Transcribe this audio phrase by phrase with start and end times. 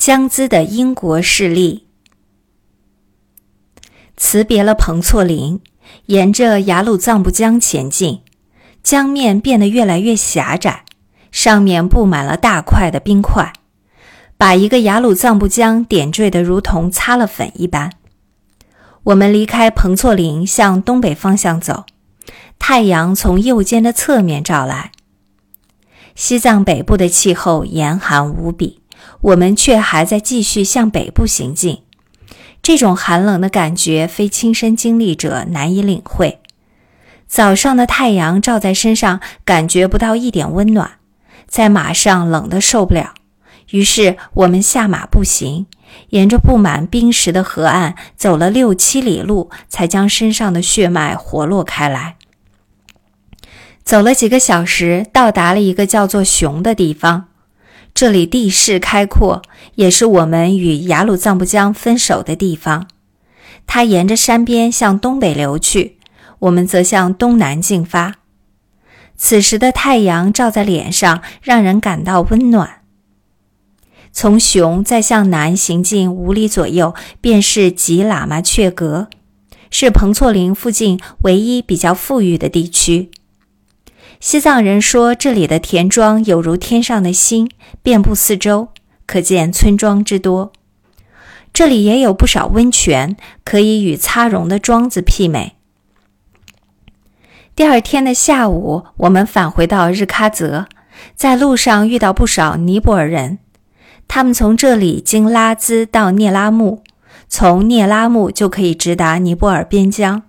[0.00, 1.86] 江孜的英国势力。
[4.16, 5.60] 辞别了彭措林，
[6.06, 8.22] 沿着雅鲁藏布江前进，
[8.82, 10.86] 江面变得越来越狭窄，
[11.30, 13.52] 上面布满了大块的冰块，
[14.38, 17.92] 把一个雅鲁藏布江点缀得如同擦了粉一般。
[19.02, 21.84] 我们离开彭措林，向东北方向走，
[22.58, 24.92] 太阳从右肩的侧面照来。
[26.14, 28.80] 西藏北部的气候严寒无比，
[29.20, 31.82] 我们却还在继续向北部行进。
[32.62, 36.40] 这种寒冷的感觉，非亲身经历者难以领会。
[37.26, 40.92] 早上的太阳照在身上，感觉不到一点温暖，
[41.46, 43.14] 在马上冷得受不了。
[43.70, 45.66] 于是我们下马步行，
[46.08, 52.16] 沿着布满冰石的河岸走了六七里路，才将身上的血脉活络开来。
[53.84, 57.29] 走了几个小时，到达了一个叫做熊的地方。
[58.00, 59.42] 这里地势开阔，
[59.74, 62.88] 也是我们与雅鲁藏布江分手的地方。
[63.66, 65.98] 它沿着山边向东北流去，
[66.38, 68.14] 我们则向东南进发。
[69.18, 72.80] 此时的太阳照在脸上，让人感到温暖。
[74.10, 79.08] 从熊再向南行进五里左右，便是吉喇嘛却格，
[79.70, 83.10] 是彭措林附近唯一比较富裕的地区。
[84.20, 87.50] 西藏人说，这里的田庄有如天上的星，
[87.82, 88.68] 遍布四周，
[89.06, 90.52] 可见村庄之多。
[91.54, 95.56] 这里也有不少温泉，可以与擦绒的庄子媲美。
[97.56, 100.66] 第二天的下午，我们返回到日喀则，
[101.14, 103.38] 在路上遇到不少尼泊尔人，
[104.06, 106.82] 他们从这里经拉孜到聂拉木，
[107.26, 110.24] 从聂拉木就可以直达尼泊尔边疆。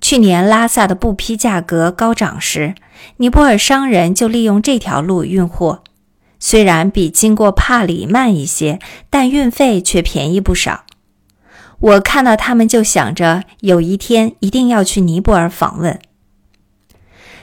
[0.00, 2.74] 去年拉萨的布匹价格高涨时，
[3.18, 5.82] 尼泊尔商人就利用这条路运货。
[6.38, 8.78] 虽然比经过帕里慢一些，
[9.10, 10.84] 但运费却便宜不少。
[11.78, 15.98] 我看到他们就想着有一天一定要去尼泊尔访问。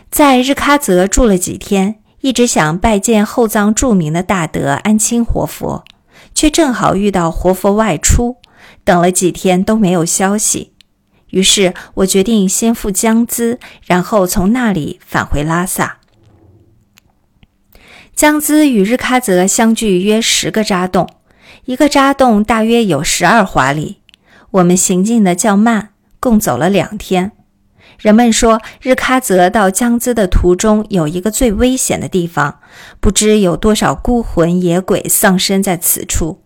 [0.09, 5.83] 在日喀则住了几天，一直想拜见后藏著名的大德安钦活佛，
[6.33, 8.37] 却正好遇到活佛外出，
[8.83, 10.73] 等了几天都没有消息。
[11.29, 15.97] 于是我决定先赴江孜，然后从那里返回拉萨。
[18.15, 21.07] 江孜与日喀则相距约十个扎洞，
[21.65, 23.97] 一个扎洞大约有十二华里。
[24.49, 25.89] 我们行进的较慢，
[26.19, 27.33] 共走了两天。
[27.99, 32.59] 人们说，日喀则到江孜的途中有一个最危险的地方，
[32.99, 36.41] 不知有多少孤魂野鬼丧身在此处。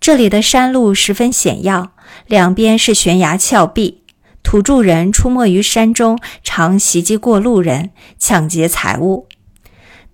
[0.00, 1.93] 这里的山路十分险要。
[2.26, 4.02] 两边是悬崖峭壁，
[4.42, 9.28] 土著人出没于山中，常袭击过路人，抢劫财物。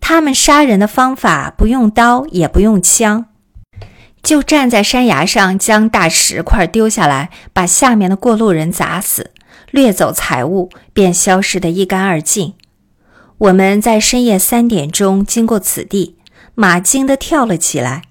[0.01, 3.27] 他们杀人的方法不用刀，也不用枪，
[4.23, 9.31] 就站在山崖上，将大石块丢下来，把下面的过路人砸死，
[9.71, 12.55] 掠走财物，便消失得一干二净。
[13.39, 16.17] 我们在深夜三点钟经过此地，
[16.55, 18.03] 马惊得跳了起来。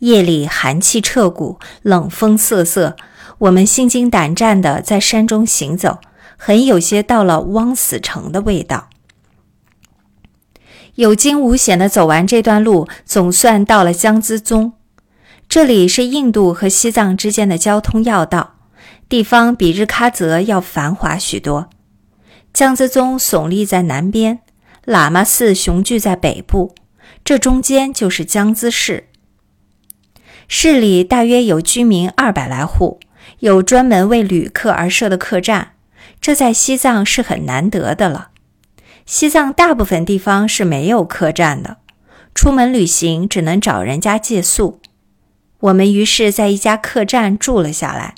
[0.00, 2.96] 夜里寒气彻骨，冷风瑟瑟。
[3.38, 5.98] 我们心惊胆战地在山中行走，
[6.36, 8.90] 很有些到了汪死城的味道。
[10.96, 14.72] 有惊无险地走完这段路，总算到了江孜宗。
[15.48, 18.56] 这里是印度和西藏之间的交通要道，
[19.08, 21.70] 地方比日喀则要繁华许多。
[22.52, 24.40] 江孜宗耸立在南边，
[24.84, 26.74] 喇嘛寺雄踞在北部，
[27.24, 29.08] 这中间就是江孜市。
[30.48, 32.98] 市里大约有居民二百来户。
[33.40, 35.72] 有专门为旅客而设的客栈，
[36.20, 38.30] 这在西藏是很难得的了。
[39.06, 41.78] 西藏大部分地方是没有客栈的，
[42.34, 44.80] 出门旅行只能找人家借宿。
[45.60, 48.14] 我们于是，在一家客栈住了下来。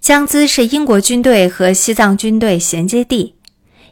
[0.00, 3.34] 江孜是英国军队和西藏军队衔接地，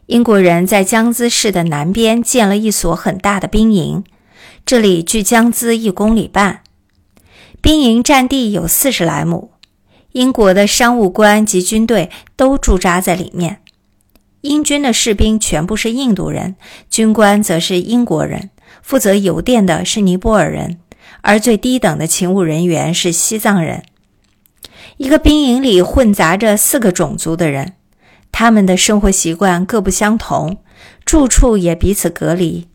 [0.07, 4.03] 英国人在江孜市的南边建了一所很大的兵营，
[4.65, 6.63] 这里距江孜一公里半。
[7.69, 9.51] 兵营占地有四十来亩，
[10.13, 13.61] 英国的商务官及军队都驻扎在里面。
[14.41, 16.57] 英军的士兵全部是印度人，
[16.89, 18.49] 军官则是英国人，
[18.81, 20.79] 负责邮电的是尼泊尔人，
[21.21, 23.83] 而最低等的勤务人员是西藏人。
[24.97, 27.75] 一个兵营里混杂着四个种族的人，
[28.33, 30.57] 他们的生活习惯各不相同，
[31.05, 32.67] 住处也彼此隔离。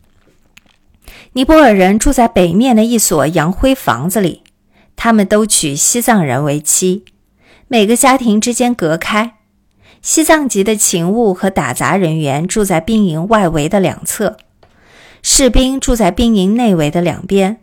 [1.32, 4.43] 尼泊尔人住在北面的一所洋灰房子里。
[4.96, 7.04] 他们都娶西藏人为妻，
[7.68, 9.34] 每个家庭之间隔开。
[10.02, 14.36] 西藏籍的勤务和打杂人员住在兵营外围的两侧，
[15.22, 17.60] 士兵住在兵营内围的两边。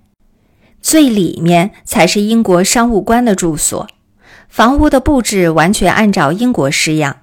[0.81, 3.87] 最里面才是英国商务官的住所，
[4.49, 7.17] 房屋的布置完全按照英国式样。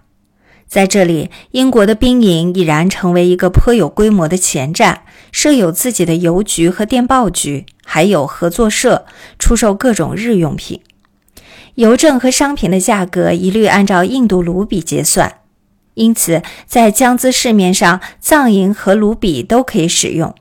[0.68, 5.02] 在这里，英国的兵营已然成为一个颇有规模的前站，
[5.32, 9.06] 设有自己的邮局和电报局，还有合作社，
[9.38, 10.82] 出售各种日用品。
[11.76, 15.38] 邮政和商品的价格一律按照印度卢比结算，
[15.94, 20.34] 因此在江孜市面上，藏银和卢比都可以使用。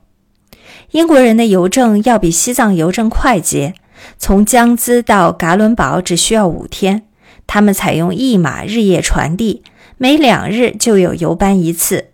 [0.91, 3.75] 英国人的邮政要比西藏邮政快捷，
[4.17, 7.03] 从江孜到噶伦堡只需要五天。
[7.47, 9.63] 他们采用驿马日夜传递。
[9.99, 12.09] 每两日就有邮班一次。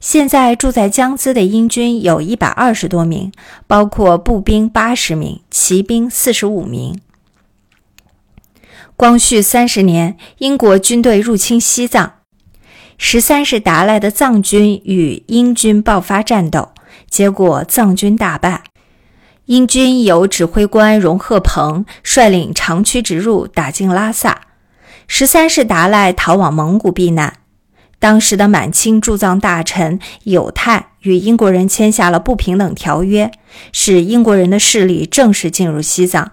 [0.00, 3.32] 现在住在江孜的英军有一百二十多名，
[3.66, 7.00] 包括步兵八十名，骑兵四十五名。
[8.94, 12.14] 光绪三十年，英国军队入侵西藏，
[12.96, 16.70] 十三世达赖的藏军与英军爆发战斗，
[17.10, 18.62] 结果藏军大败。
[19.46, 24.42] 英军由指挥官荣鹤鹏率领长驱直入，打进拉萨。
[25.06, 27.38] 十三世达赖逃往蒙古避难，
[28.00, 33.30] 当时的满清驻藏大臣有泰与英国人签下了不平等条约，
[33.72, 36.32] 使英国人的势力正式进入西藏。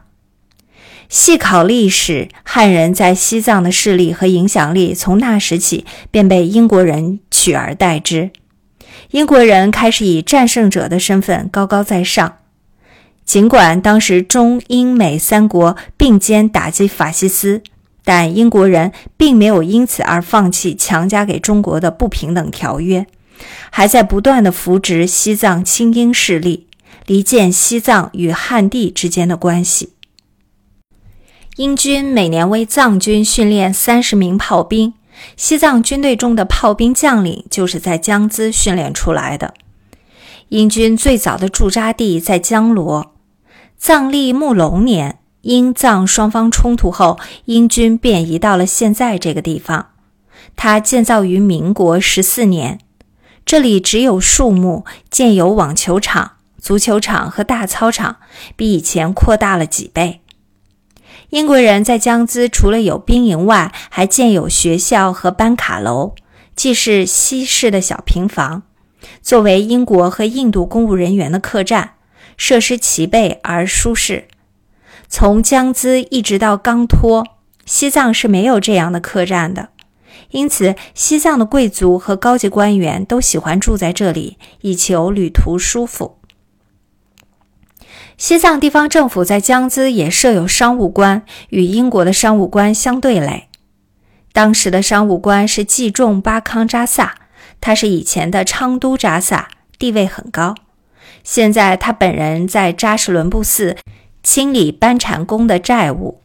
[1.09, 8.31] 细考历史，汉人在西藏的势力和影响力从那时起便被英国人取而代之，
[9.11, 12.37] 英国人开始以战胜者的身份高高在上。
[13.23, 17.63] 尽管当时中英美三国并肩打击法西斯。
[18.05, 23.05] 但英国人并没有因此而放弃强加给中国的不平等条约，
[23.71, 26.67] 还在不断的扶植西藏亲英势力，
[27.07, 29.93] 离间西藏与汉地之间的关系。
[31.57, 34.93] 英军每年为藏军训练三十名炮兵，
[35.35, 39.53] 西藏军队中的炮兵将领就是在江孜训练出来的。
[40.49, 43.13] 英军最早的驻扎地在江罗，
[43.77, 45.17] 藏历木龙年。
[45.45, 49.91] 英藏双方冲突后，英军便移到了现在这个地方。
[50.55, 52.79] 它建造于民国十四年，
[53.45, 58.15] 这里只有树木，建有网球场、足球场和大操场，
[58.55, 60.21] 比以前扩大了几倍。
[61.29, 66.15] 英国人在江孜除了有兵营外，还建有学校和班卡楼，
[66.55, 68.63] 既是西式的小平房，
[69.21, 71.91] 作为英国和印度公务人员的客栈，
[72.35, 74.27] 设施齐备而舒适。
[75.07, 77.25] 从江孜一直到刚托，
[77.65, 79.69] 西藏是没有这样的客栈的，
[80.31, 86.17] 因此西藏的贵族和高级官员都喜欢住在这里，以求旅途舒服。
[88.17, 93.49] 西藏地方政府在江孜也设有商务官，与英国的商务官相对垒。
[94.31, 97.15] 当时的商务官是季仲巴康扎萨，
[97.59, 100.55] 他是以前的昌都扎萨，地位很高。
[101.23, 103.77] 现在他本人在扎什伦布寺。
[104.25, 106.19] 清理班禅宫的债务，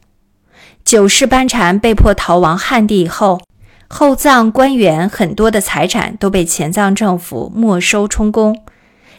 [0.83, 3.39] 九世班禅被迫逃亡汉地以后，
[3.87, 8.59] 后藏官员很多的财产都被前藏政府没收充公，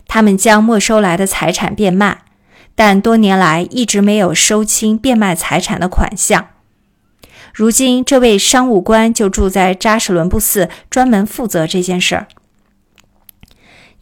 [0.08, 2.22] 他们将没收来的财产变卖，
[2.74, 6.48] 但多年来一直没有收清变卖财产的款项。
[7.54, 12.26] 如今，这位商务官就住在扎什伦布寺，专门负责这件事儿。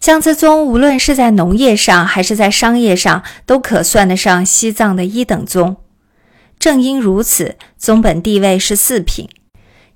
[0.00, 5.76] 江泽宗无论是在农业上还是在商业上，都可算得上西藏的一等宗。
[6.58, 9.28] 正因如此，宗本地位是四品。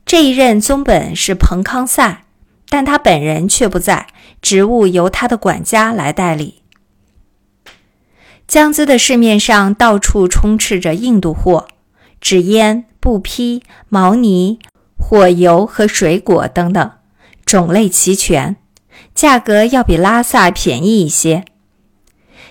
[0.05, 2.25] 这一任宗本是彭康塞，
[2.69, 4.07] 但他本人却不在，
[4.43, 6.63] 职务由他的管家来代理。
[8.47, 11.67] 江孜的市面上到处充斥着印度货，
[12.21, 14.59] 纸烟、布匹、毛呢、
[14.99, 16.91] 火油和水果等等，
[17.47, 18.57] 种类齐全。
[19.15, 21.45] 价格要比拉萨便宜一些。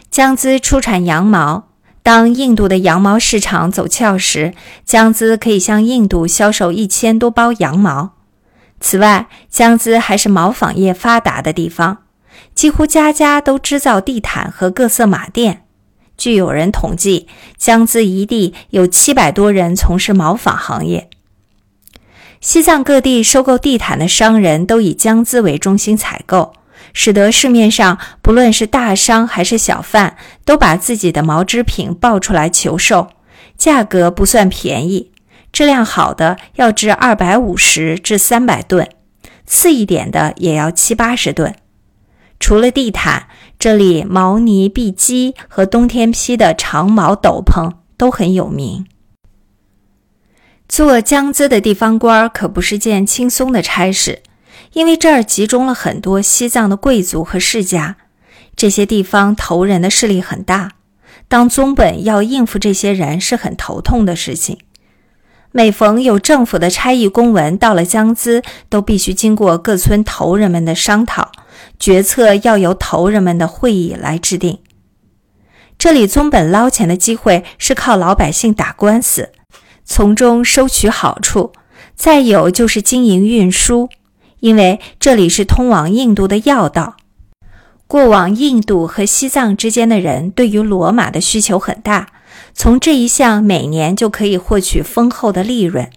[0.09, 1.69] 江孜出产羊毛，
[2.01, 4.53] 当印度的羊毛市场走俏时，
[4.85, 8.13] 江孜可以向印度销售一千多包羊毛。
[8.79, 11.99] 此外，江孜还是毛纺业发达的地方，
[12.53, 15.65] 几乎家家都织造地毯和各色马垫。
[16.15, 17.27] 据有人统计，
[17.57, 21.09] 江孜一地有七百多人从事毛纺行业。
[22.43, 26.51] 西藏各地收购地毯的商人都以江孜为中心采购，
[26.91, 33.07] 使得市面上不论是大商还是小贩，都把自己的毛织品报出来求售，
[33.57, 35.13] 价格不算便宜，
[35.53, 38.89] 质量好的要值二百五十至三百吨，
[39.45, 41.55] 次一点的也要七八十吨。
[42.41, 48.85] 除了地毯，这里毛呢碧鸡和冬天披的长毛斗篷都很有名。
[50.67, 54.23] 做江孜的地方官可不是件轻松的差事，
[54.73, 57.97] 因为这儿集中了很多西藏的贵族和世家，
[58.55, 60.71] 这些地方头人的势力很大，
[61.27, 64.57] 当宗本要应付这些人是很头痛的事情。
[65.51, 71.31] 每逢有政府的差役公文到了江孜，都必须经过各村头人们的商讨，
[71.77, 74.57] 决策要由头人们的会议来制定。
[75.77, 79.32] 这里宗本捞钱的机会是靠老百姓打官司，
[79.85, 81.51] 从中收取好处；
[81.95, 83.89] 再有就是经营运输，
[84.39, 86.97] 因为这里是通往印度的要道。
[87.87, 92.07] 过往印度和西藏之间的人对于罗马的需求很大。
[92.55, 95.89] 从这一项每年就可以获取丰厚的利润。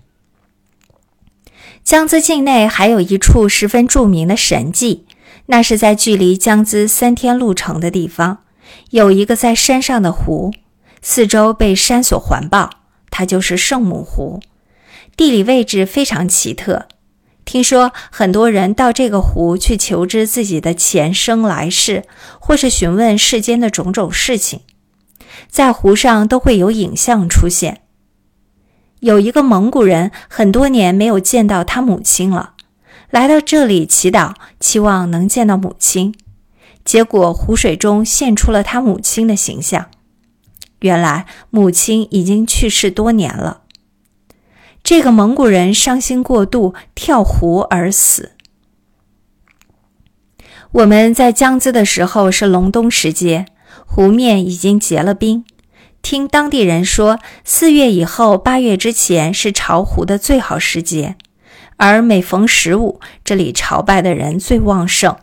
[1.84, 5.04] 江孜境内还有一处十分著名的神迹，
[5.46, 8.38] 那是在距离江孜三天路程的地方，
[8.90, 10.52] 有一个在山上的湖，
[11.00, 12.70] 四周被山所环抱，
[13.10, 14.40] 它就是圣母湖。
[15.16, 16.86] 地理位置非常奇特，
[17.44, 22.04] 听说很多人到这个湖去求知自己的前生来世，
[22.38, 24.60] 或是询问世间的种种事情。
[25.48, 27.82] 在湖上都会有影像出现。
[29.00, 32.54] 有一个蒙古人很多年没有见到他母亲了，
[33.10, 36.14] 来到这里祈祷，期望能见到母亲。
[36.84, 39.86] 结果湖水中现出了他母亲的形象。
[40.86, 43.60] 原来母亲已经去世多年了。
[44.82, 48.32] 这个蒙古人伤心过度，跳湖而死。
[50.72, 53.44] 我们在江孜的时候是隆冬时节。
[53.88, 55.44] 湖面已经结了冰，
[56.02, 61.16] 听当地人说，四月以后、八月之前是潮湖的最好时节，
[61.76, 65.16] 而每逢十五，这里朝拜的人最旺盛。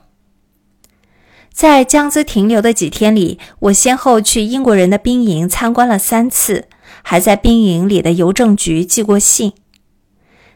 [1.53, 6.67] 在江孜停留的几天里，我先后去英国人的兵营参观了三次，
[7.03, 9.53] 还在兵营里的邮政局寄过信。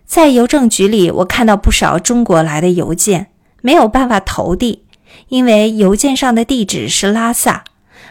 [0.06, 3.28] 在邮政局里，我看到不少中国来的邮件，
[3.62, 4.86] 没有办法投递，
[5.28, 7.64] 因为邮件上的地址是拉萨。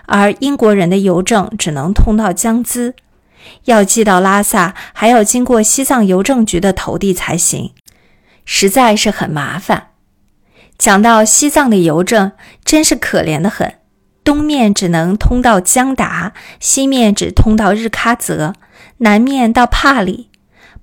[0.06, 2.92] 而英国人的邮政只能通到江孜，
[3.64, 7.72] 要寄到拉萨，还要经过西藏邮政局的投递才行，
[8.44, 9.88] 实在是很麻烦。
[10.78, 12.32] 讲到西藏的邮政，
[12.64, 13.74] 真是可怜的很，
[14.22, 18.52] 东面只能通到江达，西面只通到日喀则，
[18.98, 20.30] 南面到帕里。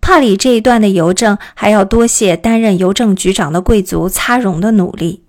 [0.02, 5.24] 帕里这一段的邮政还要多谢担任邮政局长的贵族擦绒的努力。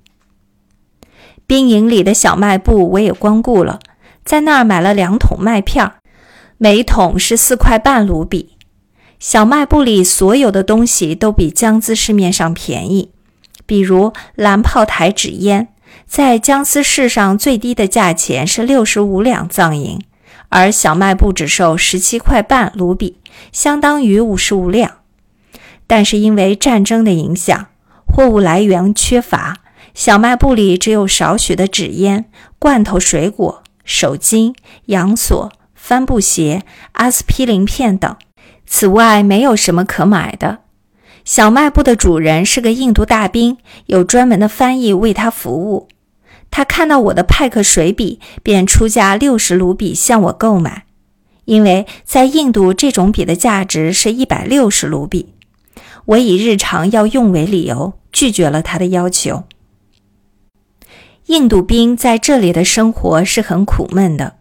[1.47, 3.78] 兵营里的小卖部我也光顾了，
[4.25, 5.92] 在那儿买了两桶麦片，
[6.56, 8.56] 每桶是四块半卢比。
[9.21, 13.12] 小卖部里所有的东西都比江孜市面上便宜，
[13.66, 15.68] 比如蓝炮台纸烟，
[16.06, 20.00] 在江孜市上最低的价钱是六十五两藏银，
[20.49, 23.18] 而小卖部只售十七块半卢比，
[23.52, 24.99] 相当于五十五两。
[25.87, 27.66] 但是因为战争的影响，
[28.06, 29.59] 货物来源缺乏。
[29.94, 32.25] 小卖部里只有少许的纸烟、
[32.59, 34.52] 罐头、水果、手巾、
[34.87, 38.16] 阳锁、帆布鞋、阿司匹林片等，
[38.66, 40.63] 此外没有什么可买的。
[41.25, 45.88] 小卖部的主人是个印度大兵，有专门的翻译为他服务。
[46.50, 50.85] 他看到我的派克水笔，便出价六十卢比向我购买，
[51.47, 55.35] 因为在印度这种笔的价值是一百六十卢比。
[56.04, 59.45] 我以日常要用为理由，拒绝了他的要求。
[61.26, 64.37] 印度兵在这里的生活是很苦闷的，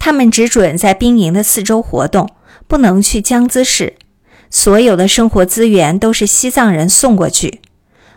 [0.00, 2.28] 他们只准在兵营的四周活动，
[2.66, 3.94] 不能去江孜市。
[4.50, 7.60] 所有的生活资源都是西藏人送过去，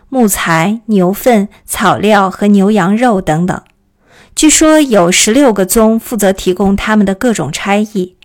[0.08, 3.62] 木材、牛粪、草料和牛羊肉等等。
[4.34, 8.16] 据说有十六个宗负责提供他们的各种差役，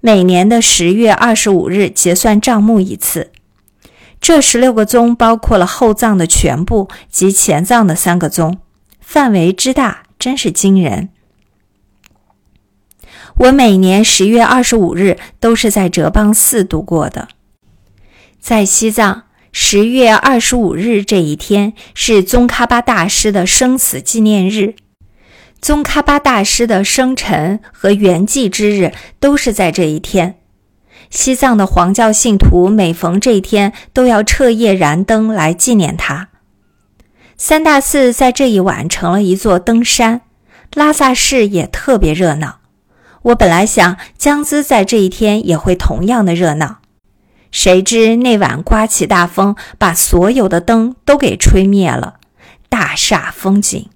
[0.00, 3.30] 每年的十月二十五日结算账目一次。
[4.20, 8.58] 这十六个宗包括了后藏的全部及前藏的三个宗。
[9.00, 11.08] 范围之大，真是惊人。
[13.36, 17.28] 我每年十月二十五日都是在哲邦寺度过的。
[18.40, 24.74] 在西藏，十月二十五日这一天是宗喀巴大师的生死纪念日。
[25.60, 30.36] 宗喀巴大师的生辰和圆寂之日都是在这一天。
[31.10, 36.28] 西藏的黄教信徒每逢这一天都要彻夜燃灯来纪念他。
[37.36, 40.22] 三大寺在这一晚成了一座灯山，
[40.74, 42.60] 拉萨市也特别热闹。
[43.22, 46.79] 我本来想江孜在这一天也会同样的热闹，
[47.50, 52.14] 谁知那晚刮起大风，把所有的灯都给吹灭了，
[52.68, 53.88] 大煞风景。